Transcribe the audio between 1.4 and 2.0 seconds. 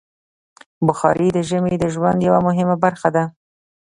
ژمي د